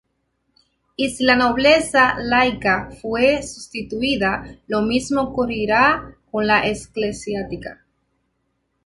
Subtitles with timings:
[0.95, 7.85] Y si la nobleza laica fue sustituida, lo mismo ocurrirá con la eclesiástica.